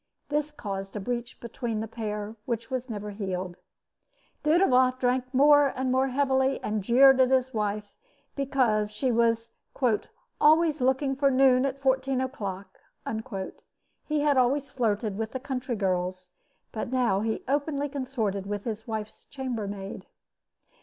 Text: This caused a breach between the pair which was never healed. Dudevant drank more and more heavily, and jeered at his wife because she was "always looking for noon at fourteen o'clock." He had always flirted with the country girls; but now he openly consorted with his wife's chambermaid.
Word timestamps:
This 0.29 0.49
caused 0.49 0.95
a 0.95 0.99
breach 0.99 1.39
between 1.39 1.79
the 1.79 1.87
pair 1.87 2.35
which 2.45 2.71
was 2.71 2.89
never 2.89 3.11
healed. 3.11 3.57
Dudevant 4.41 4.99
drank 4.99 5.31
more 5.31 5.67
and 5.75 5.91
more 5.91 6.07
heavily, 6.07 6.59
and 6.63 6.83
jeered 6.83 7.21
at 7.21 7.29
his 7.29 7.53
wife 7.53 7.93
because 8.35 8.89
she 8.89 9.11
was 9.11 9.51
"always 10.41 10.81
looking 10.81 11.15
for 11.15 11.29
noon 11.29 11.67
at 11.67 11.79
fourteen 11.79 12.19
o'clock." 12.19 12.79
He 14.07 14.21
had 14.21 14.37
always 14.37 14.71
flirted 14.71 15.19
with 15.19 15.33
the 15.33 15.39
country 15.39 15.75
girls; 15.75 16.31
but 16.71 16.91
now 16.91 17.19
he 17.19 17.43
openly 17.47 17.87
consorted 17.87 18.47
with 18.47 18.63
his 18.63 18.87
wife's 18.87 19.25
chambermaid. 19.25 20.07